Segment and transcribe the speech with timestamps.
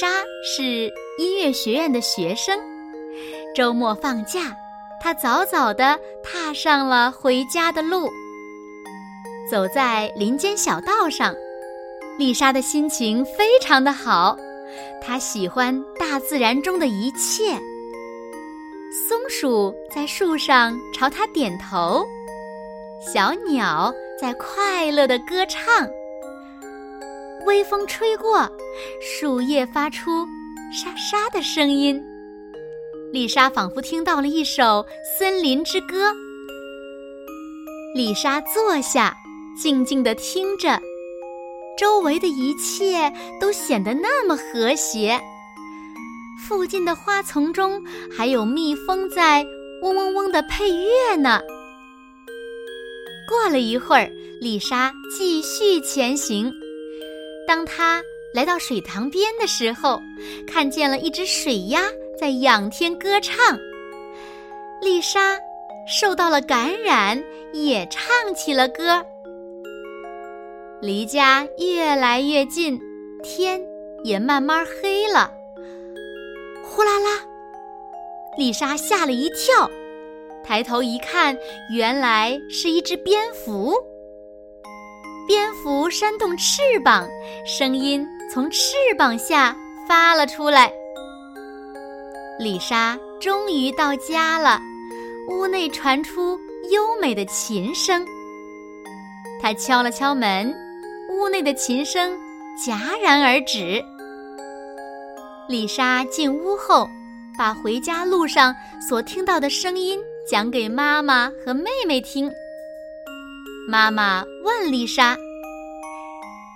[0.00, 0.06] 莎
[0.42, 2.58] 是音乐学院的学生，
[3.54, 4.56] 周末放假，
[4.98, 8.08] 她早早地踏上了回家的路。
[9.50, 11.34] 走在林间小道上，
[12.18, 14.38] 丽莎的心情非常的好，
[15.02, 17.60] 她喜欢大自然中的一切。
[19.06, 22.06] 松鼠在树上朝她点头，
[23.02, 25.86] 小鸟在快乐地歌唱。
[27.46, 28.48] 微风吹过，
[29.00, 30.26] 树叶发出
[30.72, 32.02] 沙沙的声音。
[33.12, 34.86] 丽莎仿佛听到了一首
[35.18, 36.12] 森林之歌。
[37.94, 39.16] 丽莎坐下，
[39.60, 40.80] 静静地听着，
[41.76, 45.20] 周围的一切都显得那么和谐。
[46.46, 47.82] 附近的花丛中
[48.16, 49.44] 还有蜜蜂在
[49.82, 51.40] 嗡嗡嗡地配乐呢。
[53.28, 56.52] 过了一会儿，丽莎继续前行。
[57.50, 58.00] 当他
[58.32, 60.00] 来到水塘边的时候，
[60.46, 61.82] 看见了一只水鸭
[62.16, 63.58] 在仰天歌唱。
[64.80, 65.36] 丽莎
[65.84, 67.20] 受到了感染，
[67.52, 69.04] 也唱起了歌。
[70.80, 72.80] 离家越来越近，
[73.20, 73.60] 天
[74.04, 75.32] 也慢慢黑了。
[76.62, 77.18] 呼啦啦，
[78.38, 79.68] 丽莎吓了一跳，
[80.44, 81.36] 抬头一看，
[81.74, 83.74] 原来是一只蝙蝠。
[85.30, 87.08] 蝙蝠扇动翅膀，
[87.46, 90.72] 声音从翅膀下发了出来。
[92.36, 94.60] 丽莎终于到家了，
[95.28, 96.36] 屋内传出
[96.72, 98.04] 优美的琴声。
[99.40, 100.52] 她敲了敲门，
[101.12, 102.18] 屋内的琴声
[102.58, 103.80] 戛然而止。
[105.48, 106.88] 丽莎进屋后，
[107.38, 108.52] 把回家路上
[108.88, 109.96] 所听到的声音
[110.28, 112.28] 讲给妈妈和妹妹听。
[113.68, 115.16] 妈妈问丽莎：“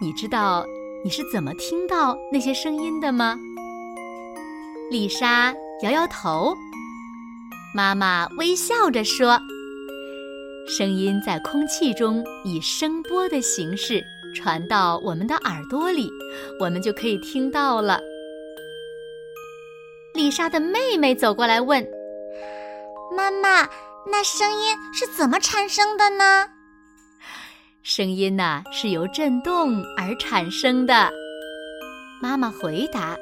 [0.00, 0.64] 你知道
[1.02, 3.36] 你是怎么听到那些声音的吗？”
[4.90, 5.52] 丽莎
[5.82, 6.54] 摇摇头。
[7.74, 9.40] 妈妈微笑着说
[10.68, 14.02] ：“声音在空气中以声波的形式
[14.34, 16.08] 传到我们的耳朵里，
[16.60, 18.00] 我们就可以听到了。”
[20.14, 21.84] 丽莎的妹妹走过来问
[23.16, 23.68] ：“妈妈，
[24.06, 26.46] 那声音是怎么产生的呢？”
[27.82, 31.10] 声音呐是由震动而产生的。
[32.20, 33.16] 妈妈回答：“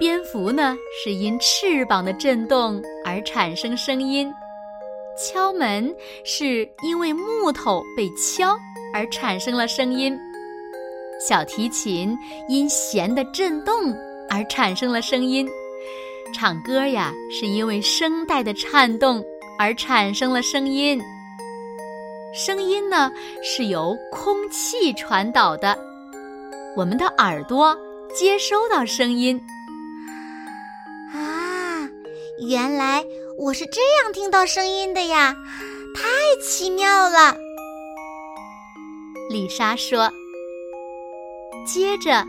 [0.00, 4.30] 蝙蝠呢是因翅膀的震动而产生声音，
[5.16, 8.58] 敲门是因为木头被敲
[8.92, 10.18] 而产生了声音，
[11.24, 12.18] 小提琴
[12.48, 13.94] 因弦的震动
[14.28, 15.48] 而产生了声音，
[16.34, 19.24] 唱歌呀是因为声带的颤动
[19.56, 21.00] 而产生了声音。”
[22.42, 23.12] 声音呢
[23.42, 25.78] 是由空气传导的，
[26.74, 27.76] 我们的耳朵
[28.14, 29.38] 接收到声音。
[31.12, 31.86] 啊，
[32.48, 33.04] 原来
[33.36, 35.36] 我是这样听到声音的呀，
[35.94, 36.08] 太
[36.42, 37.36] 奇妙了！
[39.28, 40.10] 丽莎说。
[41.66, 42.24] 接着，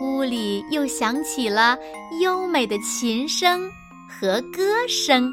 [0.00, 1.76] 屋里又响起了
[2.20, 3.68] 优美的琴声
[4.08, 5.28] 和歌声。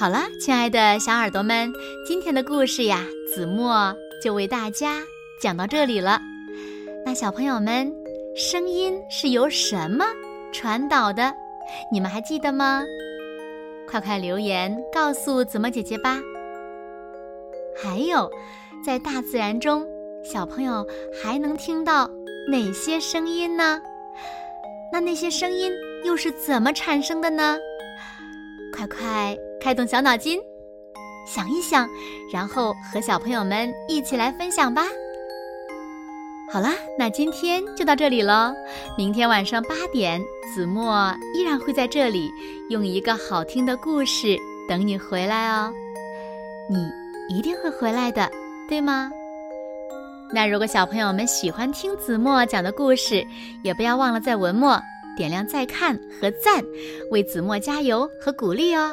[0.00, 1.70] 好了，亲爱的小耳朵们，
[2.06, 3.94] 今天的故事呀，子墨
[4.24, 5.02] 就为大家
[5.42, 6.18] 讲到这里了。
[7.04, 7.94] 那小朋友们，
[8.34, 10.06] 声音是由什么
[10.54, 11.30] 传导的？
[11.92, 12.82] 你们还记得吗？
[13.86, 16.18] 快快留言告诉子墨姐姐吧。
[17.76, 18.30] 还有，
[18.82, 19.86] 在大自然中，
[20.24, 20.82] 小朋友
[21.22, 22.10] 还能听到
[22.50, 23.78] 哪些声音呢？
[24.90, 25.70] 那那些声音
[26.06, 27.58] 又是怎么产生的呢？
[28.74, 29.36] 快快！
[29.60, 30.40] 开动小脑筋，
[31.26, 31.88] 想一想，
[32.32, 34.86] 然后和小朋友们一起来分享吧。
[36.52, 38.52] 好啦，那今天就到这里喽。
[38.98, 40.20] 明天晚上八点，
[40.52, 42.28] 子墨依然会在这里，
[42.70, 44.36] 用一个好听的故事
[44.68, 45.72] 等你回来哦。
[46.68, 46.90] 你
[47.32, 48.28] 一定会回来的，
[48.68, 49.12] 对吗？
[50.32, 53.24] 那如果小朋友们喜欢听子墨讲的故事，
[53.62, 54.80] 也不要忘了在文末
[55.16, 56.64] 点亮再看和赞，
[57.12, 58.92] 为子墨加油和鼓励哦。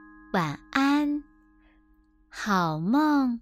[0.31, 1.23] 晚安，
[2.29, 3.41] 好梦。